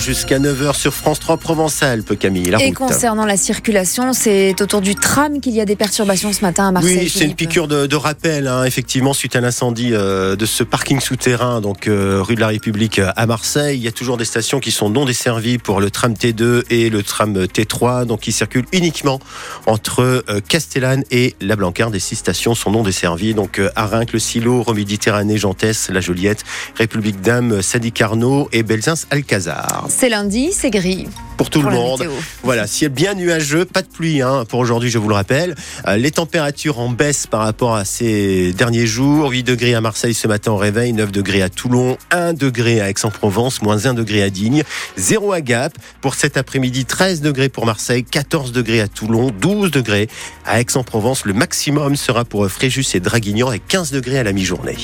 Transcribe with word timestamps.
jusqu'à 0.00 0.38
9h 0.38 0.74
sur 0.74 0.94
France 0.94 1.20
3 1.20 1.36
Provence-Alpes, 1.38 2.18
Camille. 2.18 2.54
Et 2.60 2.72
concernant 2.72 3.26
la 3.26 3.36
circulation, 3.36 4.12
c'est 4.12 4.60
autour 4.60 4.80
du 4.80 4.94
tram 4.94 5.40
qu'il 5.40 5.52
y 5.52 5.60
a 5.60 5.64
des 5.64 5.76
perturbations 5.76 6.32
ce 6.32 6.42
matin 6.42 6.68
à 6.68 6.72
Marseille. 6.72 6.98
Oui, 7.02 7.12
c'est 7.14 7.24
une 7.24 7.34
piqûre 7.34 7.68
de, 7.68 7.96
rappel, 7.96 8.46
hein, 8.46 8.64
effectivement, 8.64 9.12
suite 9.12 9.36
à 9.36 9.40
l'incendie 9.40 9.90
euh, 9.92 10.36
de 10.36 10.46
ce 10.46 10.62
parking 10.62 11.00
souterrain, 11.00 11.60
donc 11.60 11.88
euh, 11.88 12.22
rue 12.22 12.34
de 12.34 12.40
la 12.40 12.48
République 12.48 13.00
à 13.16 13.26
Marseille. 13.26 13.78
Il 13.78 13.82
y 13.82 13.88
a 13.88 13.92
toujours 13.92 14.16
des 14.16 14.24
stations 14.24 14.60
qui 14.60 14.70
sont 14.70 14.90
non 14.90 15.04
desservies 15.04 15.58
pour 15.58 15.80
le 15.80 15.90
tram 15.90 16.12
T2 16.12 16.64
et 16.70 16.90
le 16.90 17.02
tram 17.02 17.44
T3, 17.44 18.04
donc 18.04 18.20
qui 18.20 18.32
circulent 18.32 18.66
uniquement 18.72 19.20
entre 19.66 20.02
euh, 20.28 20.40
Castellane 20.46 21.04
et 21.10 21.34
La 21.40 21.56
Blancarde. 21.56 21.92
Les 21.92 22.00
six 22.00 22.16
stations 22.16 22.54
sont 22.54 22.70
non 22.70 22.82
desservies, 22.82 23.34
donc 23.34 23.60
Arinque, 23.74 24.12
le 24.12 24.18
Silo, 24.18 24.64
Méditerranée, 24.72 25.38
Gentès, 25.38 25.90
La 25.90 26.00
Joliette, 26.00 26.44
République 26.76 27.20
d'Âme, 27.20 27.62
Sadi 27.62 27.92
Carnot 27.92 28.48
et 28.52 28.62
Belzins-Alcazar. 28.62 29.87
C'est 29.88 30.08
lundi, 30.08 30.52
c'est 30.52 30.70
gris 30.70 31.08
pour 31.38 31.50
tout 31.50 31.62
le 31.62 31.70
monde. 31.70 32.04
Voilà, 32.42 32.66
ciel 32.66 32.90
bien 32.90 33.14
nuageux, 33.14 33.64
pas 33.64 33.82
de 33.82 33.86
pluie 33.86 34.20
hein, 34.22 34.44
pour 34.48 34.58
aujourd'hui, 34.58 34.90
je 34.90 34.98
vous 34.98 35.08
le 35.08 35.14
rappelle. 35.14 35.54
Euh, 35.86 35.96
les 35.96 36.10
températures 36.10 36.80
en 36.80 36.88
baisse 36.90 37.28
par 37.28 37.42
rapport 37.42 37.76
à 37.76 37.84
ces 37.84 38.52
derniers 38.52 38.88
jours. 38.88 39.30
8 39.30 39.44
degrés 39.44 39.74
à 39.74 39.80
Marseille 39.80 40.14
ce 40.14 40.26
matin 40.26 40.50
au 40.50 40.56
réveil, 40.56 40.92
9 40.92 41.12
degrés 41.12 41.42
à 41.42 41.48
Toulon, 41.48 41.96
1 42.10 42.32
degré 42.32 42.80
à 42.80 42.90
Aix-en-Provence, 42.90 43.62
moins 43.62 43.86
1 43.86 43.94
degré 43.94 44.22
à 44.22 44.30
Digne, 44.30 44.64
0 44.96 45.32
à 45.32 45.40
Gap. 45.40 45.72
Pour 46.00 46.16
cet 46.16 46.36
après-midi, 46.36 46.84
13 46.84 47.20
degrés 47.20 47.48
pour 47.48 47.66
Marseille, 47.66 48.02
14 48.02 48.50
degrés 48.50 48.80
à 48.80 48.88
Toulon, 48.88 49.30
12 49.30 49.70
degrés 49.70 50.08
à 50.44 50.60
Aix-en-Provence. 50.60 51.24
Le 51.24 51.34
maximum 51.34 51.94
sera 51.94 52.24
pour 52.24 52.48
Fréjus 52.48 52.84
et 52.94 53.00
Draguignan 53.00 53.52
et 53.52 53.60
15 53.60 53.92
degrés 53.92 54.18
à 54.18 54.24
la 54.24 54.32
mi-journée. 54.32 54.76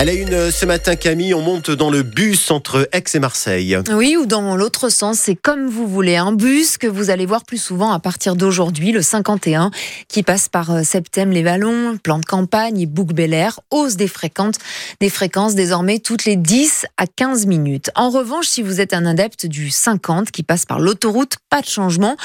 A 0.00 0.04
une 0.14 0.50
ce 0.50 0.64
matin, 0.64 0.96
Camille. 0.96 1.34
On 1.34 1.42
monte 1.42 1.70
dans 1.70 1.90
le 1.90 2.02
bus 2.02 2.50
entre 2.50 2.88
Aix 2.92 3.04
et 3.12 3.18
Marseille. 3.18 3.76
Oui, 3.92 4.16
ou 4.18 4.24
dans 4.24 4.56
l'autre 4.56 4.88
sens, 4.88 5.18
c'est 5.18 5.34
comme 5.34 5.68
vous 5.68 5.86
voulez. 5.86 6.16
Un 6.16 6.32
bus 6.32 6.78
que 6.78 6.86
vous 6.86 7.10
allez 7.10 7.26
voir 7.26 7.44
plus 7.44 7.58
souvent 7.58 7.92
à 7.92 7.98
partir 7.98 8.34
d'aujourd'hui, 8.34 8.92
le 8.92 9.02
51, 9.02 9.70
qui 10.08 10.22
passe 10.22 10.48
par 10.48 10.70
euh, 10.70 10.84
Septem 10.84 11.32
les 11.32 11.42
Vallons, 11.42 11.98
Plan 12.02 12.18
de 12.18 12.24
Campagne 12.24 12.80
et 12.80 12.86
Bouc 12.86 13.12
Bel 13.12 13.50
hausse 13.70 13.96
des 13.96 14.08
fréquences, 14.08 14.54
des 15.02 15.10
fréquences 15.10 15.54
désormais 15.54 15.98
toutes 15.98 16.24
les 16.24 16.36
10 16.36 16.86
à 16.96 17.06
15 17.06 17.44
minutes. 17.44 17.90
En 17.94 18.08
revanche, 18.08 18.46
si 18.46 18.62
vous 18.62 18.80
êtes 18.80 18.94
un 18.94 19.04
adepte 19.04 19.44
du 19.44 19.68
50 19.68 20.30
qui 20.30 20.42
passe 20.42 20.64
par 20.64 20.80
l'autoroute, 20.80 21.36
pas 21.50 21.60
de 21.60 21.66
changement. 21.66 22.16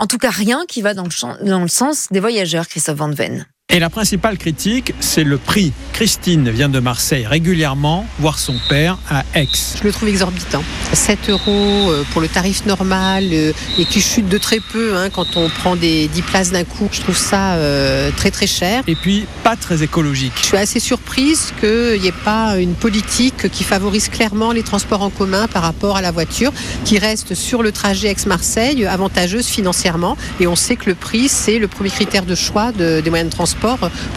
En 0.00 0.08
tout 0.08 0.18
cas, 0.18 0.30
rien 0.30 0.64
qui 0.66 0.82
va 0.82 0.94
dans 0.94 1.04
le, 1.04 1.46
dans 1.46 1.62
le 1.62 1.68
sens 1.68 2.08
des 2.10 2.18
voyageurs, 2.18 2.66
Christophe 2.66 2.96
Van 2.96 3.10
Ven. 3.10 3.46
Et 3.72 3.78
la 3.78 3.88
principale 3.88 4.36
critique, 4.36 4.94
c'est 4.98 5.22
le 5.22 5.38
prix. 5.38 5.72
Christine 5.92 6.50
vient 6.50 6.68
de 6.68 6.80
Marseille 6.80 7.24
régulièrement 7.24 8.04
voir 8.18 8.40
son 8.40 8.56
père 8.68 8.98
à 9.08 9.22
Aix. 9.36 9.46
Je 9.78 9.84
le 9.84 9.92
trouve 9.92 10.08
exorbitant. 10.08 10.64
7 10.92 11.30
euros 11.30 11.40
euh, 11.48 12.02
pour 12.10 12.20
le 12.20 12.26
tarif 12.26 12.66
normal 12.66 13.28
euh, 13.32 13.52
et 13.78 13.84
qui 13.84 14.00
chute 14.00 14.28
de 14.28 14.38
très 14.38 14.58
peu 14.58 14.96
hein, 14.96 15.08
quand 15.08 15.36
on 15.36 15.48
prend 15.48 15.76
des 15.76 16.08
10 16.08 16.22
places 16.22 16.50
d'un 16.50 16.64
coup. 16.64 16.88
Je 16.90 17.00
trouve 17.00 17.16
ça 17.16 17.52
euh, 17.54 18.10
très 18.16 18.32
très 18.32 18.48
cher. 18.48 18.82
Et 18.88 18.96
puis 18.96 19.26
pas 19.44 19.54
très 19.54 19.84
écologique. 19.84 20.32
Je 20.40 20.46
suis 20.46 20.56
assez 20.56 20.80
surprise 20.80 21.52
qu'il 21.60 22.00
n'y 22.00 22.08
ait 22.08 22.24
pas 22.24 22.58
une 22.58 22.74
politique 22.74 23.48
qui 23.50 23.62
favorise 23.62 24.08
clairement 24.08 24.50
les 24.50 24.64
transports 24.64 25.02
en 25.02 25.10
commun 25.10 25.46
par 25.46 25.62
rapport 25.62 25.96
à 25.96 26.02
la 26.02 26.10
voiture, 26.10 26.52
qui 26.84 26.98
reste 26.98 27.34
sur 27.34 27.62
le 27.62 27.70
trajet 27.70 28.08
Aix-Marseille 28.08 28.84
avantageuse 28.84 29.46
financièrement. 29.46 30.16
Et 30.40 30.48
on 30.48 30.56
sait 30.56 30.74
que 30.74 30.86
le 30.86 30.96
prix, 30.96 31.28
c'est 31.28 31.60
le 31.60 31.68
premier 31.68 31.90
critère 31.90 32.24
de 32.24 32.34
choix 32.34 32.72
des 32.72 33.08
moyens 33.10 33.30
de 33.30 33.34
transport 33.34 33.59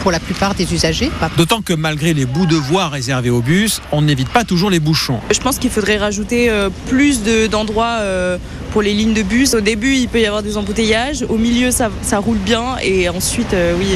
pour 0.02 0.10
la 0.10 0.20
plupart 0.20 0.54
des 0.54 0.72
usagers. 0.72 1.10
D'autant 1.36 1.62
que 1.62 1.72
malgré 1.72 2.14
les 2.14 2.26
bouts 2.26 2.46
de 2.46 2.56
voie 2.56 2.88
réservés 2.88 3.30
aux 3.30 3.40
bus, 3.40 3.80
on 3.92 4.02
n'évite 4.02 4.28
pas 4.28 4.44
toujours 4.44 4.70
les 4.70 4.80
bouchons. 4.80 5.20
Je 5.30 5.38
pense 5.38 5.58
qu'il 5.58 5.70
faudrait 5.70 5.98
rajouter 5.98 6.50
euh, 6.50 6.70
plus 6.88 7.22
d'endroits 7.50 7.98
euh, 8.00 8.38
pour 8.72 8.82
les 8.82 8.94
lignes 8.94 9.14
de 9.14 9.22
bus. 9.22 9.54
Au 9.54 9.60
début, 9.60 9.94
il 9.94 10.08
peut 10.08 10.20
y 10.20 10.26
avoir 10.26 10.42
des 10.42 10.56
embouteillages. 10.56 11.24
Au 11.28 11.36
milieu, 11.36 11.70
ça, 11.70 11.90
roule 12.18 12.38
bien. 12.38 12.76
Et 12.82 13.08
ensuite, 13.08 13.52
euh, 13.54 13.74
oui, 13.78 13.86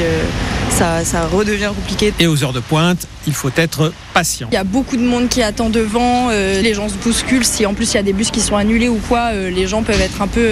ça, 0.69 1.03
ça 1.03 1.27
redevient 1.27 1.71
compliqué. 1.75 2.13
Et 2.19 2.27
aux 2.27 2.43
heures 2.43 2.53
de 2.53 2.59
pointe, 2.59 3.07
il 3.27 3.33
faut 3.33 3.51
être 3.55 3.91
patient. 4.13 4.47
Il 4.51 4.55
y 4.55 4.57
a 4.57 4.63
beaucoup 4.63 4.97
de 4.97 5.03
monde 5.03 5.29
qui 5.29 5.41
attend 5.41 5.69
devant. 5.69 6.29
les 6.29 6.73
gens 6.73 6.89
se 6.89 6.95
bousculent. 6.95 7.45
Si 7.45 7.65
en 7.65 7.73
plus 7.73 7.93
il 7.93 7.95
y 7.95 7.99
a 7.99 8.03
des 8.03 8.13
bus 8.13 8.31
qui 8.31 8.41
sont 8.41 8.55
annulés 8.55 8.89
ou 8.89 8.99
quoi, 9.09 9.33
les 9.33 9.67
gens 9.67 9.83
peuvent 9.83 10.01
être 10.01 10.21
un 10.21 10.27
peu 10.27 10.47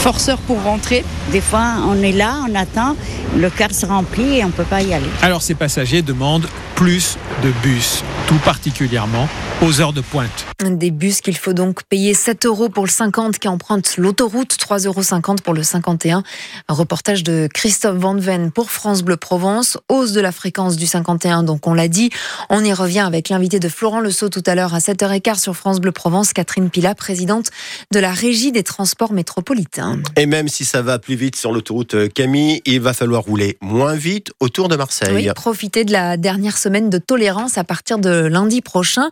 forceurs 0.00 0.38
pour 0.38 0.62
rentrer. 0.62 1.04
Des 1.30 1.42
fois, 1.42 1.74
on 1.86 2.02
est 2.02 2.12
là, 2.12 2.36
on 2.48 2.54
attend, 2.54 2.96
le 3.36 3.50
car 3.50 3.70
se 3.72 3.84
remplit 3.84 4.38
et 4.38 4.44
on 4.44 4.46
ne 4.48 4.52
peut 4.52 4.64
pas 4.64 4.80
y 4.80 4.94
aller. 4.94 5.10
Alors 5.20 5.42
ces 5.42 5.54
passagers 5.54 6.00
demandent 6.00 6.48
plus 6.74 7.18
de 7.42 7.50
bus, 7.62 8.02
tout 8.26 8.38
particulièrement 8.38 9.28
aux 9.62 9.82
heures 9.82 9.92
de 9.92 10.00
pointe. 10.00 10.46
Des 10.64 10.90
bus 10.90 11.20
qu'il 11.20 11.36
faut 11.36 11.52
donc 11.52 11.82
payer 11.82 12.14
7 12.14 12.46
euros 12.46 12.70
pour 12.70 12.84
le 12.84 12.90
50 12.90 13.38
qui 13.38 13.48
emprunte 13.48 13.96
l'autoroute, 13.98 14.56
3,50 14.56 14.86
euros 14.86 15.34
pour 15.44 15.52
le 15.52 15.62
51. 15.62 16.22
Un 16.68 16.74
reportage 16.74 17.22
de 17.22 17.48
Christophe 17.52 17.98
Van 17.98 18.14
Ven 18.14 18.50
pour 18.50 18.70
France 18.70 19.02
Bleu 19.02 19.18
Provence. 19.18 19.76
Hausse 19.90 20.12
de 20.12 20.20
la 20.22 20.32
fréquence 20.32 20.76
du 20.76 20.86
51, 20.86 21.42
donc 21.42 21.66
on 21.66 21.74
l'a 21.74 21.88
dit. 21.88 22.10
On 22.48 22.64
y 22.64 22.72
revient 22.72 23.00
avec 23.00 23.28
l'invité 23.28 23.60
de 23.60 23.68
Florent 23.68 24.00
Le 24.00 24.10
Sceau 24.10 24.30
tout 24.30 24.42
à 24.46 24.54
l'heure 24.54 24.74
à 24.74 24.78
7h15 24.78 25.38
sur 25.38 25.54
France 25.54 25.80
Bleu 25.80 25.92
Provence, 25.92 26.32
Catherine 26.32 26.70
Pila, 26.70 26.94
présidente 26.94 27.50
de 27.92 27.98
la 28.00 28.12
Régie 28.12 28.52
des 28.52 28.62
transports 28.62 29.12
métropolitains. 29.12 29.89
Et 30.16 30.26
même 30.26 30.48
si 30.48 30.64
ça 30.64 30.82
va 30.82 30.98
plus 30.98 31.14
vite 31.14 31.36
sur 31.36 31.52
l'autoroute 31.52 31.94
euh, 31.94 32.08
Camille, 32.08 32.62
il 32.64 32.80
va 32.80 32.92
falloir 32.92 33.22
rouler 33.22 33.56
moins 33.60 33.94
vite 33.94 34.32
autour 34.40 34.68
de 34.68 34.76
Marseille. 34.76 35.14
Oui, 35.14 35.28
profiter 35.34 35.84
de 35.84 35.92
la 35.92 36.16
dernière 36.16 36.58
semaine 36.58 36.90
de 36.90 36.98
tolérance 36.98 37.58
à 37.58 37.64
partir 37.64 37.98
de 37.98 38.26
lundi 38.26 38.60
prochain. 38.60 39.10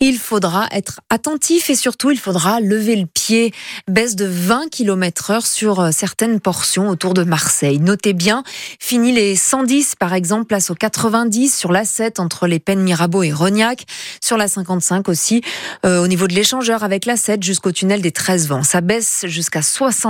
Il 0.00 0.18
faudra 0.18 0.66
être 0.72 1.00
attentif 1.10 1.70
et 1.70 1.74
surtout 1.74 2.10
il 2.10 2.18
faudra 2.18 2.60
lever 2.60 2.96
le 2.96 3.06
pied. 3.06 3.52
Baisse 3.88 4.16
de 4.16 4.24
20 4.24 4.70
km 4.70 5.30
heure 5.30 5.46
sur 5.46 5.80
euh, 5.80 5.90
certaines 5.92 6.40
portions 6.40 6.88
autour 6.88 7.14
de 7.14 7.24
Marseille. 7.24 7.78
Notez 7.78 8.12
bien, 8.12 8.42
fini 8.78 9.12
les 9.12 9.36
110 9.36 9.94
par 9.96 10.14
exemple, 10.14 10.46
place 10.46 10.70
aux 10.70 10.74
90 10.74 11.56
sur 11.56 11.72
la 11.72 11.84
7 11.84 12.20
entre 12.20 12.46
les 12.46 12.58
Pennes 12.58 12.82
Mirabeau 12.82 13.22
et 13.22 13.32
Rognac. 13.32 13.84
Sur 14.20 14.36
la 14.36 14.48
55 14.48 15.08
aussi, 15.08 15.42
euh, 15.84 16.02
au 16.02 16.08
niveau 16.08 16.26
de 16.26 16.34
l'échangeur 16.34 16.84
avec 16.84 17.06
la 17.06 17.16
7 17.16 17.42
jusqu'au 17.42 17.72
tunnel 17.72 18.00
des 18.00 18.12
13 18.12 18.48
vents. 18.48 18.62
Ça 18.62 18.80
baisse 18.80 19.24
jusqu'à 19.26 19.62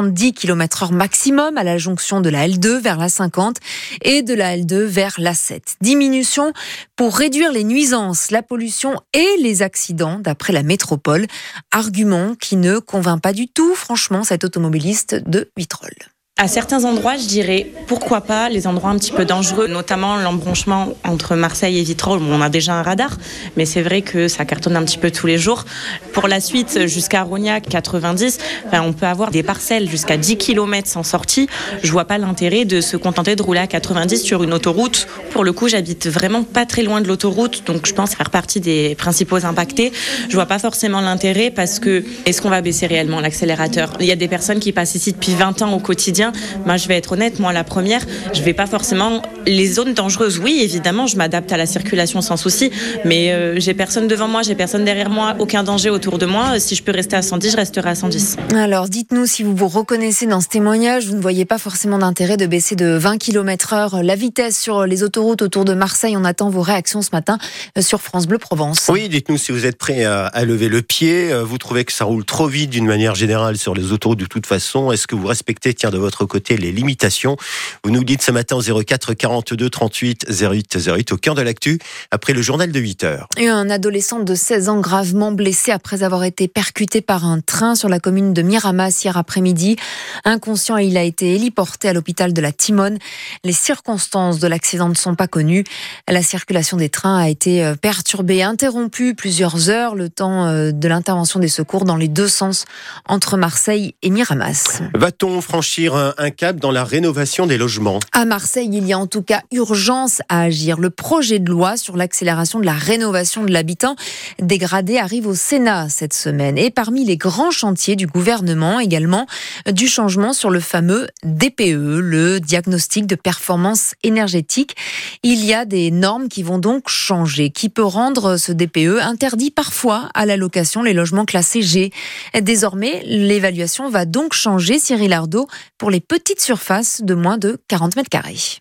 70 0.08 0.32
km 0.32 0.84
heure 0.84 0.92
maximum 0.92 1.58
à 1.58 1.64
la 1.64 1.76
jonction 1.76 2.20
de 2.20 2.30
la 2.30 2.48
L2 2.48 2.80
vers 2.80 2.96
la 2.96 3.10
50 3.10 3.56
et 4.02 4.22
de 4.22 4.32
la 4.32 4.56
L2 4.56 4.84
vers 4.84 5.14
la 5.18 5.34
7. 5.34 5.76
Diminution 5.82 6.52
pour 6.96 7.16
réduire 7.16 7.52
les 7.52 7.64
nuisances, 7.64 8.30
la 8.30 8.42
pollution 8.42 9.00
et 9.12 9.28
les 9.40 9.60
accidents, 9.60 10.18
d'après 10.18 10.54
la 10.54 10.62
métropole. 10.62 11.26
Argument 11.72 12.34
qui 12.34 12.56
ne 12.56 12.78
convainc 12.78 13.20
pas 13.20 13.34
du 13.34 13.48
tout, 13.48 13.74
franchement, 13.74 14.24
cet 14.24 14.44
automobiliste 14.44 15.14
de 15.28 15.50
Vitrolles. 15.56 16.17
À 16.40 16.46
certains 16.46 16.84
endroits, 16.84 17.16
je 17.16 17.26
dirais 17.26 17.66
pourquoi 17.88 18.20
pas 18.20 18.48
les 18.48 18.68
endroits 18.68 18.90
un 18.90 18.96
petit 18.96 19.10
peu 19.10 19.24
dangereux, 19.24 19.66
notamment 19.66 20.18
l'embranchement 20.18 20.94
entre 21.02 21.34
Marseille 21.34 21.80
et 21.80 21.82
Vitrolles. 21.82 22.22
on 22.22 22.40
a 22.40 22.48
déjà 22.48 22.74
un 22.74 22.84
radar, 22.84 23.16
mais 23.56 23.64
c'est 23.64 23.82
vrai 23.82 24.02
que 24.02 24.28
ça 24.28 24.44
cartonne 24.44 24.76
un 24.76 24.84
petit 24.84 24.98
peu 24.98 25.10
tous 25.10 25.26
les 25.26 25.36
jours. 25.36 25.64
Pour 26.12 26.28
la 26.28 26.40
suite, 26.40 26.86
jusqu'à 26.86 27.24
Rognac 27.24 27.68
90, 27.68 28.38
on 28.72 28.92
peut 28.92 29.06
avoir 29.06 29.32
des 29.32 29.42
parcelles 29.42 29.90
jusqu'à 29.90 30.16
10 30.16 30.36
km 30.36 30.86
sans 30.86 31.02
sortie. 31.02 31.48
Je 31.82 31.90
vois 31.90 32.04
pas 32.04 32.18
l'intérêt 32.18 32.64
de 32.64 32.80
se 32.80 32.96
contenter 32.96 33.34
de 33.34 33.42
rouler 33.42 33.58
à 33.58 33.66
90 33.66 34.22
sur 34.22 34.44
une 34.44 34.54
autoroute. 34.54 35.08
Pour 35.32 35.42
le 35.42 35.52
coup, 35.52 35.66
j'habite 35.66 36.06
vraiment 36.06 36.44
pas 36.44 36.66
très 36.66 36.82
loin 36.84 37.00
de 37.00 37.08
l'autoroute, 37.08 37.64
donc 37.66 37.84
je 37.84 37.92
pense 37.92 38.14
faire 38.14 38.30
partie 38.30 38.60
des 38.60 38.94
principaux 38.94 39.44
impactés. 39.44 39.90
Je 40.28 40.34
vois 40.36 40.46
pas 40.46 40.60
forcément 40.60 41.00
l'intérêt 41.00 41.50
parce 41.50 41.80
que 41.80 42.04
est-ce 42.26 42.40
qu'on 42.40 42.50
va 42.50 42.60
baisser 42.60 42.86
réellement 42.86 43.18
l'accélérateur? 43.18 43.94
Il 43.98 44.06
y 44.06 44.12
a 44.12 44.16
des 44.16 44.28
personnes 44.28 44.60
qui 44.60 44.70
passent 44.70 44.94
ici 44.94 45.10
depuis 45.10 45.34
20 45.34 45.62
ans 45.62 45.72
au 45.72 45.80
quotidien 45.80 46.27
moi, 46.64 46.76
je 46.76 46.88
vais 46.88 46.96
être 46.96 47.12
honnête, 47.12 47.38
moi, 47.38 47.52
la 47.52 47.64
première, 47.64 48.02
je 48.32 48.42
vais 48.42 48.54
pas 48.54 48.66
forcément. 48.66 49.22
Les 49.46 49.66
zones 49.66 49.94
dangereuses, 49.94 50.38
oui, 50.38 50.60
évidemment, 50.62 51.06
je 51.06 51.16
m'adapte 51.16 51.52
à 51.52 51.56
la 51.56 51.66
circulation 51.66 52.20
sans 52.20 52.36
souci, 52.36 52.70
mais 53.04 53.32
euh, 53.32 53.58
j'ai 53.58 53.74
personne 53.74 54.06
devant 54.06 54.28
moi, 54.28 54.42
j'ai 54.42 54.54
personne 54.54 54.84
derrière 54.84 55.10
moi, 55.10 55.36
aucun 55.38 55.62
danger 55.62 55.90
autour 55.90 56.18
de 56.18 56.26
moi. 56.26 56.58
Si 56.58 56.74
je 56.74 56.82
peux 56.82 56.92
rester 56.92 57.16
à 57.16 57.22
110, 57.22 57.52
je 57.52 57.56
resterai 57.56 57.90
à 57.90 57.94
110. 57.94 58.36
Alors, 58.54 58.88
dites-nous 58.88 59.26
si 59.26 59.42
vous 59.42 59.54
vous 59.54 59.68
reconnaissez 59.68 60.26
dans 60.26 60.40
ce 60.40 60.48
témoignage, 60.48 61.06
vous 61.06 61.16
ne 61.16 61.20
voyez 61.20 61.44
pas 61.44 61.58
forcément 61.58 61.98
d'intérêt 61.98 62.36
de 62.36 62.46
baisser 62.46 62.76
de 62.76 62.96
20 62.96 63.18
km/h 63.18 64.02
la 64.02 64.14
vitesse 64.14 64.60
sur 64.60 64.86
les 64.86 65.02
autoroutes 65.02 65.42
autour 65.42 65.64
de 65.64 65.74
Marseille. 65.74 66.16
On 66.16 66.24
attend 66.24 66.50
vos 66.50 66.62
réactions 66.62 67.02
ce 67.02 67.10
matin 67.12 67.38
euh, 67.76 67.82
sur 67.82 68.00
France 68.00 68.26
Bleu 68.26 68.38
Provence. 68.38 68.88
Oui, 68.88 69.08
dites-nous 69.08 69.38
si 69.38 69.52
vous 69.52 69.66
êtes 69.66 69.78
prêt 69.78 70.04
à, 70.04 70.26
à 70.26 70.44
lever 70.44 70.68
le 70.68 70.82
pied. 70.82 71.32
Euh, 71.32 71.44
vous 71.44 71.58
trouvez 71.58 71.84
que 71.84 71.92
ça 71.92 72.04
roule 72.04 72.24
trop 72.24 72.46
vite 72.46 72.70
d'une 72.70 72.86
manière 72.86 73.14
générale 73.14 73.56
sur 73.56 73.74
les 73.74 73.92
autoroutes 73.92 74.18
de 74.18 74.26
toute 74.26 74.46
façon. 74.46 74.92
Est-ce 74.92 75.06
que 75.06 75.14
vous 75.14 75.26
respectez, 75.26 75.74
tiens, 75.74 75.90
de 75.90 75.98
votre 75.98 76.17
votre 76.18 76.24
côté 76.24 76.56
les 76.56 76.72
limitations. 76.72 77.36
Vous 77.84 77.90
nous 77.90 78.02
dites 78.02 78.22
ce 78.22 78.32
matin 78.32 78.56
au 78.56 78.82
04 78.82 79.14
42 79.14 79.70
38 79.70 80.26
08 80.28 80.78
08 80.86 81.12
au 81.12 81.16
cœur 81.16 81.34
de 81.34 81.42
l'actu 81.42 81.78
après 82.10 82.32
le 82.32 82.42
journal 82.42 82.72
de 82.72 82.80
8 82.80 83.04
heures. 83.04 83.28
Et 83.36 83.48
un 83.48 83.70
adolescent 83.70 84.18
de 84.18 84.34
16 84.34 84.68
ans 84.68 84.80
gravement 84.80 85.32
blessé 85.32 85.70
après 85.70 86.02
avoir 86.02 86.24
été 86.24 86.48
percuté 86.48 87.00
par 87.00 87.24
un 87.24 87.40
train 87.40 87.74
sur 87.74 87.88
la 87.88 88.00
commune 88.00 88.32
de 88.32 88.42
Miramas 88.42 89.02
hier 89.04 89.16
après-midi. 89.16 89.76
Inconscient, 90.24 90.76
il 90.76 90.96
a 90.96 91.02
été 91.02 91.34
héliporté 91.34 91.88
à 91.88 91.92
l'hôpital 91.92 92.32
de 92.32 92.40
la 92.40 92.52
Timone. 92.52 92.98
Les 93.44 93.52
circonstances 93.52 94.38
de 94.38 94.48
l'accident 94.48 94.88
ne 94.88 94.94
sont 94.94 95.14
pas 95.14 95.28
connues. 95.28 95.64
La 96.08 96.22
circulation 96.22 96.76
des 96.76 96.88
trains 96.88 97.18
a 97.18 97.28
été 97.28 97.64
euh, 97.64 97.74
perturbée, 97.74 98.42
interrompue 98.42 99.14
plusieurs 99.14 99.70
heures, 99.70 99.94
le 99.94 100.08
temps 100.08 100.46
euh, 100.46 100.72
de 100.72 100.88
l'intervention 100.88 101.38
des 101.38 101.48
secours 101.48 101.84
dans 101.84 101.96
les 101.96 102.08
deux 102.08 102.28
sens 102.28 102.64
entre 103.06 103.36
Marseille 103.36 103.94
et 104.02 104.10
Miramas. 104.10 104.80
Va-t-on 104.94 105.40
franchir 105.40 105.94
un, 105.94 106.07
un 106.16 106.30
cap 106.30 106.56
dans 106.56 106.70
la 106.70 106.84
rénovation 106.84 107.46
des 107.46 107.58
logements 107.58 107.98
À 108.12 108.24
Marseille, 108.24 108.70
il 108.72 108.86
y 108.86 108.92
a 108.92 108.98
en 108.98 109.06
tout 109.06 109.22
cas 109.22 109.42
urgence 109.52 110.22
à 110.28 110.42
agir. 110.42 110.78
Le 110.78 110.90
projet 110.90 111.38
de 111.38 111.50
loi 111.50 111.76
sur 111.76 111.96
l'accélération 111.96 112.60
de 112.60 112.64
la 112.64 112.72
rénovation 112.72 113.44
de 113.44 113.52
l'habitant 113.52 113.96
dégradé 114.40 114.98
arrive 114.98 115.26
au 115.26 115.34
Sénat 115.34 115.88
cette 115.88 116.14
semaine. 116.14 116.56
Et 116.58 116.70
parmi 116.70 117.04
les 117.04 117.16
grands 117.16 117.50
chantiers 117.50 117.96
du 117.96 118.06
gouvernement 118.06 118.80
également, 118.80 119.26
du 119.70 119.88
changement 119.88 120.32
sur 120.32 120.50
le 120.50 120.60
fameux 120.60 121.08
DPE, 121.24 122.00
le 122.00 122.40
diagnostic 122.40 123.06
de 123.06 123.14
performance 123.14 123.94
énergétique. 124.02 124.76
Il 125.22 125.44
y 125.44 125.54
a 125.54 125.64
des 125.64 125.90
normes 125.90 126.28
qui 126.28 126.42
vont 126.42 126.58
donc 126.58 126.88
changer, 126.88 127.50
qui 127.50 127.68
peut 127.68 127.84
rendre 127.84 128.36
ce 128.36 128.52
DPE 128.52 129.00
interdit 129.02 129.50
parfois 129.50 130.08
à 130.14 130.26
la 130.26 130.36
location 130.36 130.82
les 130.82 130.94
logements 130.94 131.24
classés 131.24 131.62
G. 131.62 131.92
Désormais, 132.40 133.02
l'évaluation 133.04 133.88
va 133.88 134.04
donc 134.04 134.32
changer, 134.32 134.78
Cyril 134.78 135.12
Ardo, 135.12 135.48
pour 135.76 135.90
les 135.90 135.97
petites 136.00 136.40
surfaces 136.40 137.02
de 137.02 137.14
moins 137.14 137.38
de 137.38 137.60
40 137.68 137.96
mètres 137.96 138.10
carrés. 138.10 138.60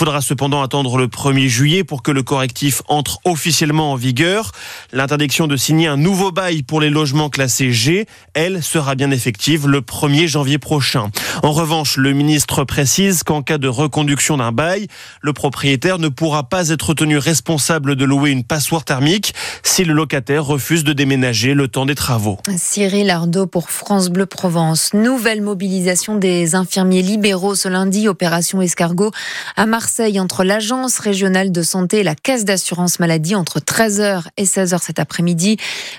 Faudra 0.00 0.22
cependant 0.22 0.62
attendre 0.62 0.96
le 0.96 1.08
1er 1.08 1.48
juillet 1.48 1.84
pour 1.84 2.02
que 2.02 2.10
le 2.10 2.22
correctif 2.22 2.80
entre 2.88 3.18
officiellement 3.26 3.92
en 3.92 3.96
vigueur. 3.96 4.52
L'interdiction 4.94 5.46
de 5.46 5.58
signer 5.58 5.88
un 5.88 5.98
nouveau 5.98 6.32
bail 6.32 6.62
pour 6.62 6.80
les 6.80 6.88
logements 6.88 7.28
classés 7.28 7.70
G, 7.70 8.06
elle, 8.32 8.62
sera 8.62 8.94
bien 8.94 9.10
effective 9.10 9.68
le 9.68 9.82
1er 9.82 10.26
janvier 10.26 10.56
prochain. 10.56 11.10
En 11.42 11.52
revanche, 11.52 11.98
le 11.98 12.14
ministre 12.14 12.64
précise 12.64 13.24
qu'en 13.24 13.42
cas 13.42 13.58
de 13.58 13.68
reconduction 13.68 14.38
d'un 14.38 14.52
bail, 14.52 14.86
le 15.20 15.34
propriétaire 15.34 15.98
ne 15.98 16.08
pourra 16.08 16.48
pas 16.48 16.70
être 16.70 16.94
tenu 16.94 17.18
responsable 17.18 17.94
de 17.94 18.06
louer 18.06 18.30
une 18.30 18.44
passoire 18.44 18.86
thermique 18.86 19.34
si 19.62 19.84
le 19.84 19.92
locataire 19.92 20.46
refuse 20.46 20.82
de 20.82 20.94
déménager 20.94 21.52
le 21.52 21.68
temps 21.68 21.84
des 21.84 21.94
travaux. 21.94 22.38
Cyril 22.56 23.10
Ardo 23.10 23.46
pour 23.46 23.68
France 23.68 24.08
Bleu 24.08 24.24
Provence. 24.24 24.94
Nouvelle 24.94 25.42
mobilisation 25.42 26.14
des 26.14 26.54
infirmiers 26.54 27.02
libéraux 27.02 27.54
ce 27.54 27.68
lundi, 27.68 28.08
opération 28.08 28.62
escargot 28.62 29.10
à 29.56 29.66
Marseille 29.66 29.89
entre 29.98 30.44
l'Agence 30.44 30.98
régionale 30.98 31.50
de 31.50 31.62
santé 31.62 31.98
et 31.98 32.02
la 32.02 32.14
Caisse 32.14 32.44
d'assurance 32.44 33.00
maladie 33.00 33.34
entre 33.34 33.58
13h 33.58 34.22
et 34.36 34.44
16h 34.44 34.80
cet 34.80 34.98
après-midi. 34.98 35.56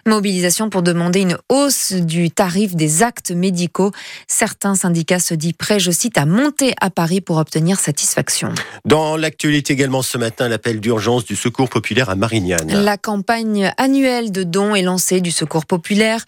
Mobilisation 0.08 0.70
pour 0.70 0.82
demander 0.82 1.22
une 1.22 1.38
hausse 1.50 1.94
du 1.94 2.32
tarif 2.32 2.76
des 2.76 3.04
actes 3.04 3.32
médicaux. 3.32 3.92
Certains 4.28 4.76
syndicats 4.76 5.20
se 5.20 5.34
disent 5.34 5.54
prêts, 5.54 5.80
je 5.80 5.92
cite, 5.92 6.18
à 6.18 6.26
monter 6.26 6.74
à 6.80 6.90
Paris 6.90 7.22
pour 7.22 7.38
obtenir 7.38 7.80
satisfaction. 7.80 8.54
Dans 8.86 9.18
l'actualité 9.18 9.74
également 9.74 10.02
ce 10.02 10.18
matin, 10.18 10.48
l'appel 10.48 10.80
d'urgence 10.80 11.26
du 11.26 11.36
Secours 11.36 11.70
populaire 11.70 12.10
à 12.10 12.16
Marignane. 12.16 12.72
La 12.72 12.98
campagne 12.98 13.74
annuelle 13.78 14.32
de 14.32 14.44
dons 14.44 14.74
est 14.74 14.84
lancée 14.84 15.22
du 15.22 15.32
Secours 15.32 15.66
populaire, 15.66 16.24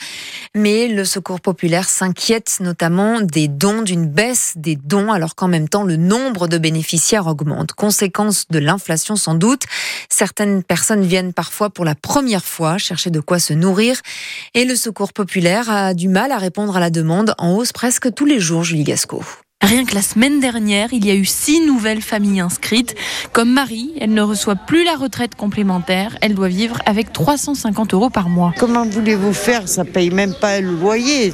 mais 0.53 0.89
le 0.89 1.05
Secours 1.05 1.39
populaire 1.39 1.87
s'inquiète 1.87 2.57
notamment 2.59 3.21
des 3.21 3.47
dons, 3.47 3.83
d'une 3.83 4.07
baisse 4.07 4.53
des 4.57 4.75
dons, 4.75 5.11
alors 5.11 5.35
qu'en 5.35 5.47
même 5.47 5.69
temps 5.69 5.83
le 5.83 5.95
nombre 5.95 6.47
de 6.47 6.57
bénéficiaires 6.57 7.27
augmente. 7.27 7.52
Conséquence 7.75 8.45
de 8.49 8.59
l'inflation 8.59 9.15
sans 9.15 9.35
doute. 9.35 9.63
Certaines 10.09 10.63
personnes 10.63 11.03
viennent 11.03 11.33
parfois 11.33 11.69
pour 11.69 11.85
la 11.85 11.95
première 11.95 12.45
fois 12.45 12.77
chercher 12.77 13.09
de 13.09 13.19
quoi 13.19 13.39
se 13.39 13.53
nourrir 13.53 13.99
et 14.53 14.65
le 14.65 14.75
Secours 14.75 15.13
populaire 15.13 15.69
a 15.69 15.93
du 15.93 16.07
mal 16.07 16.31
à 16.31 16.37
répondre 16.37 16.75
à 16.75 16.79
la 16.79 16.89
demande 16.89 17.33
en 17.37 17.53
hausse 17.53 17.71
presque 17.71 18.13
tous 18.13 18.25
les 18.25 18.39
jours, 18.39 18.63
Julie 18.63 18.83
Gasco. 18.83 19.23
Rien 19.61 19.85
que 19.85 19.95
la 19.95 20.01
semaine 20.01 20.41
dernière, 20.41 20.89
il 20.91 21.05
y 21.05 21.09
a 21.09 21.15
eu 21.15 21.23
six 21.23 21.61
nouvelles 21.65 22.01
familles 22.01 22.41
inscrites. 22.41 22.95
Comme 23.31 23.49
Marie, 23.49 23.93
elle 24.01 24.13
ne 24.13 24.21
reçoit 24.21 24.57
plus 24.57 24.83
la 24.83 24.97
retraite 24.97 25.35
complémentaire. 25.35 26.17
Elle 26.21 26.35
doit 26.35 26.49
vivre 26.49 26.79
avec 26.85 27.13
350 27.13 27.93
euros 27.93 28.09
par 28.09 28.27
mois. 28.27 28.53
Comment 28.59 28.85
voulez-vous 28.85 29.31
faire? 29.31 29.69
Ça 29.69 29.85
paye 29.85 30.09
même 30.09 30.33
pas 30.33 30.59
le 30.59 30.69
loyer. 30.69 31.33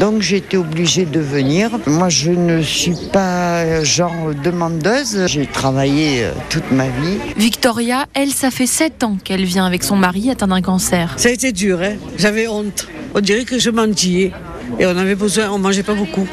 Donc 0.00 0.22
j'étais 0.22 0.56
obligée 0.56 1.04
de 1.04 1.20
venir. 1.20 1.70
Moi, 1.86 2.08
je 2.08 2.30
ne 2.30 2.62
suis 2.62 2.96
pas 3.12 3.84
genre 3.84 4.32
demandeuse. 4.42 5.26
J'ai 5.26 5.46
travaillé 5.46 6.24
euh, 6.24 6.32
toute 6.48 6.70
ma 6.72 6.88
vie. 6.88 7.18
Victoria, 7.36 8.06
elle, 8.14 8.30
ça 8.32 8.50
fait 8.50 8.66
sept 8.66 9.04
ans 9.04 9.18
qu'elle 9.22 9.44
vient 9.44 9.66
avec 9.66 9.84
son 9.84 9.96
mari 9.96 10.30
atteint 10.30 10.48
d'un 10.48 10.62
cancer. 10.62 11.12
Ça 11.18 11.28
a 11.28 11.32
été 11.32 11.52
dur, 11.52 11.82
hein 11.82 11.96
j'avais 12.16 12.48
honte. 12.48 12.88
On 13.14 13.20
dirait 13.20 13.44
que 13.44 13.58
je 13.58 13.68
mentis. 13.68 14.30
Et 14.80 14.86
on 14.86 14.96
avait 14.96 15.14
besoin, 15.14 15.50
on 15.50 15.58
mangeait 15.58 15.82
pas 15.84 15.94
beaucoup. 15.94 16.26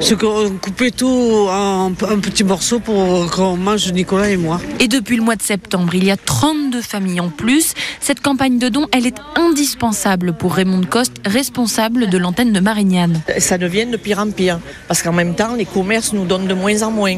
Ce 0.00 0.14
qu'on 0.14 0.50
coupait 0.60 0.90
tout 0.90 1.46
en, 1.50 1.86
en 1.86 2.20
petits 2.20 2.44
morceaux 2.44 2.80
pour 2.80 3.30
qu'on 3.30 3.56
mange 3.56 3.92
Nicolas 3.92 4.28
et 4.30 4.36
moi. 4.36 4.60
Et 4.80 4.88
depuis 4.88 5.16
le 5.16 5.22
mois 5.22 5.36
de 5.36 5.42
septembre, 5.42 5.94
il 5.94 6.04
y 6.04 6.10
a 6.10 6.16
32 6.16 6.82
familles 6.82 7.20
en 7.20 7.28
plus. 7.28 7.74
Cette 8.00 8.20
campagne 8.20 8.58
de 8.58 8.68
dons, 8.68 8.86
elle 8.92 9.06
est 9.06 9.16
indispensable 9.36 10.34
pour 10.34 10.54
Raymond 10.54 10.82
Coste, 10.88 11.16
responsable 11.24 12.08
de 12.08 12.18
l'antenne 12.18 12.52
de 12.52 12.60
Marignane. 12.60 13.20
Ça 13.38 13.58
devient 13.58 13.86
de 13.86 13.96
pire 13.96 14.18
en 14.18 14.30
pire, 14.30 14.60
parce 14.88 15.02
qu'en 15.02 15.12
même 15.12 15.34
temps, 15.34 15.54
les 15.54 15.64
commerces 15.64 16.12
nous 16.12 16.24
donnent 16.24 16.46
de 16.46 16.54
moins 16.54 16.82
en 16.82 16.90
moins. 16.90 17.16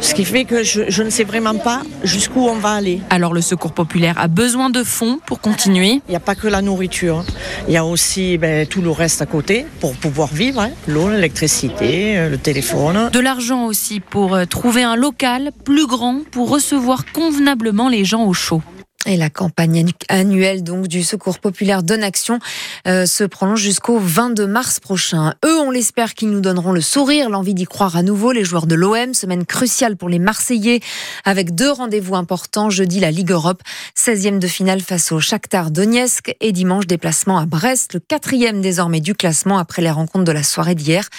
Ce 0.00 0.14
qui 0.14 0.24
fait 0.24 0.44
que 0.44 0.62
je, 0.62 0.82
je 0.88 1.02
ne 1.02 1.10
sais 1.10 1.24
vraiment 1.24 1.56
pas 1.56 1.82
jusqu'où 2.02 2.40
on 2.40 2.56
va 2.56 2.70
aller. 2.70 3.00
Alors 3.10 3.32
le 3.32 3.40
Secours 3.40 3.72
populaire 3.72 4.18
a 4.18 4.28
besoin 4.28 4.70
de 4.70 4.82
fonds 4.82 5.18
pour 5.26 5.40
continuer. 5.40 6.00
Il 6.08 6.10
n'y 6.10 6.16
a 6.16 6.20
pas 6.20 6.34
que 6.34 6.48
la 6.48 6.62
nourriture, 6.62 7.24
il 7.68 7.74
y 7.74 7.76
a 7.76 7.84
aussi 7.84 8.38
ben, 8.38 8.66
tout 8.66 8.82
le 8.82 8.90
reste 8.90 9.22
à 9.22 9.26
côté 9.26 9.66
pour 9.80 9.94
pouvoir 9.94 10.28
vivre, 10.32 10.60
hein. 10.60 10.70
l'eau, 10.86 11.10
l'électricité, 11.10 12.16
euh, 12.16 12.30
le 12.30 12.38
téléphone. 12.38 13.10
De 13.12 13.20
l'argent 13.20 13.66
aussi 13.66 14.00
pour 14.00 14.34
euh, 14.34 14.44
trouver 14.44 14.82
un 14.82 14.96
local 14.96 15.52
plus 15.64 15.86
grand 15.86 16.20
pour 16.30 16.50
recevoir 16.50 17.04
convenablement 17.12 17.88
les 17.88 18.04
gens 18.04 18.24
au 18.24 18.32
chaud. 18.32 18.62
Et 19.06 19.18
la 19.18 19.28
campagne 19.28 19.84
annuelle 20.08 20.62
donc 20.62 20.88
du 20.88 21.02
Secours 21.02 21.38
populaire 21.38 21.82
Donne 21.82 22.02
Action 22.02 22.38
euh, 22.86 23.04
se 23.04 23.24
prolonge 23.24 23.60
jusqu'au 23.60 23.98
22 23.98 24.46
mars 24.46 24.80
prochain. 24.80 25.34
Eux, 25.44 25.58
on 25.58 25.70
l'espère 25.70 26.14
qu'ils 26.14 26.30
nous 26.30 26.40
donneront 26.40 26.72
le 26.72 26.80
sourire, 26.80 27.28
l'envie 27.28 27.52
d'y 27.52 27.64
croire 27.64 27.96
à 27.96 28.02
nouveau. 28.02 28.32
Les 28.32 28.44
joueurs 28.44 28.66
de 28.66 28.74
l'OM, 28.74 29.12
semaine 29.12 29.44
cruciale 29.44 29.96
pour 29.96 30.08
les 30.08 30.18
Marseillais, 30.18 30.80
avec 31.24 31.54
deux 31.54 31.70
rendez-vous 31.70 32.14
importants. 32.14 32.70
Jeudi, 32.70 32.98
la 32.98 33.10
Ligue 33.10 33.30
Europe, 33.30 33.62
16e 33.94 34.38
de 34.38 34.46
finale 34.46 34.80
face 34.80 35.12
au 35.12 35.20
Shakhtar 35.20 35.70
Donetsk 35.70 36.34
et 36.40 36.52
dimanche, 36.52 36.86
déplacement 36.86 37.38
à 37.38 37.44
Brest, 37.44 37.92
le 37.92 38.00
quatrième 38.00 38.62
désormais 38.62 39.00
du 39.00 39.14
classement 39.14 39.58
après 39.58 39.82
les 39.82 39.90
rencontres 39.90 40.24
de 40.24 40.32
la 40.32 40.42
soirée 40.42 40.74
d'hier. 40.74 41.10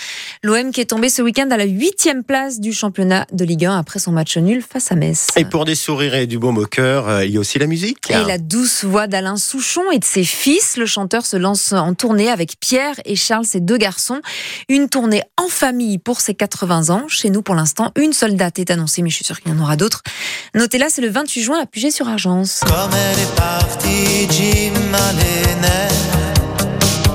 L'OM 0.42 0.72
qui 0.72 0.82
est 0.82 0.86
tombé 0.86 1.10
ce 1.10 1.22
week-end 1.22 1.50
à 1.52 1.58
la 1.58 1.66
huitième 1.66 2.24
place 2.24 2.60
du 2.60 2.74
championnat 2.74 3.28
de 3.32 3.46
Ligue 3.46 3.66
1 3.66 3.78
après 3.78 4.00
son 4.00 4.12
match 4.12 4.38
nul 4.38 4.64
face 4.68 4.92
à 4.92 4.96
Metz. 4.96 5.28
Et 5.38 5.46
pour 5.46 5.66
des 5.66 5.76
sourires 5.76 6.16
et 6.16 6.26
du 6.26 6.40
baume 6.40 6.58
au 6.58 6.66
cœur, 6.66 7.08
euh, 7.08 7.26
il 7.26 7.32
y 7.32 7.38
a 7.38 7.40
aussi 7.40 7.60
la. 7.60 7.75
Et 8.24 8.26
la 8.26 8.38
douce 8.38 8.84
voix 8.84 9.08
d'Alain 9.08 9.38
Souchon 9.38 9.84
et 9.92 10.00
de 10.00 10.06
ses 10.06 10.24
fils. 10.24 10.78
Le 10.78 10.86
chanteur 10.86 11.26
se 11.26 11.38
lance 11.38 11.74
en 11.74 11.94
tournée 11.94 12.30
avec 12.30 12.60
Pierre 12.60 12.96
et 13.06 13.16
Charles, 13.16 13.46
ses 13.46 13.60
deux 13.60 13.78
garçons. 13.78 14.22
Une 14.70 14.90
tournée 14.90 15.24
en 15.38 15.48
famille 15.48 15.98
pour 15.98 16.22
ses 16.22 16.34
80 16.36 16.90
ans. 16.90 17.04
Chez 17.08 17.30
nous, 17.30 17.42
pour 17.42 17.56
l'instant, 17.56 17.92
une 17.98 18.14
seule 18.14 18.36
date 18.36 18.60
est 18.60 18.72
annoncée, 18.72 19.02
mais 19.02 19.10
je 19.10 19.16
suis 19.16 19.26
sûre 19.26 19.40
qu'il 19.42 19.52
y 19.52 19.56
en 19.56 19.60
aura 19.62 19.76
d'autres. 19.76 20.02
Notez-la, 20.54 20.90
c'est 20.90 21.02
le 21.02 21.10
28 21.10 21.42
juin 21.42 21.60
à 21.62 21.66
Puget 21.66 21.92
sur 21.92 22.08
Argence. 22.08 22.62
Comme 22.66 22.92
elle 22.94 23.20
est 23.20 23.36
partie, 23.36 24.28
Jim 24.30 24.74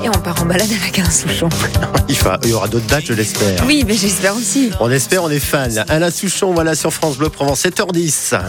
Et 0.03 0.09
on 0.09 0.13
part 0.13 0.41
en 0.41 0.45
balade 0.45 0.69
avec 0.71 0.97
Alain 0.97 1.11
Souchon. 1.11 1.49
Il, 2.09 2.15
fa- 2.17 2.39
il 2.43 2.49
y 2.49 2.53
aura 2.53 2.67
d'autres 2.67 2.87
dates, 2.87 3.05
je 3.05 3.13
l'espère. 3.13 3.65
Oui, 3.65 3.83
mais 3.87 3.93
j'espère 3.93 4.35
aussi. 4.35 4.69
On 4.81 4.91
espère, 4.91 5.23
on 5.23 5.29
est 5.29 5.39
fan. 5.39 5.85
Alain 5.87 6.11
Souchon, 6.11 6.53
voilà 6.53 6.75
sur 6.75 6.91
France 6.91 7.17
Bleu 7.17 7.29
Provence, 7.29 7.63
7h10. 7.63 8.41